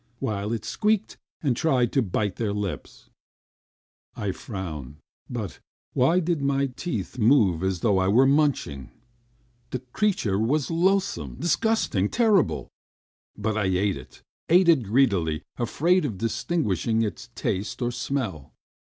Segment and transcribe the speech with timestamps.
[0.17, 3.11] While it squeaked and tried to bite their lips....
[4.15, 4.95] I frowned,
[5.29, 5.59] but...
[5.59, 5.59] but
[5.93, 8.89] why did my teeth move as though I were munching?
[9.69, 12.67] The creature was loathsome, disgusting, terrible,
[13.37, 18.53] but I ate it, ate it greedily, afraid of distinguishing its taste or smell.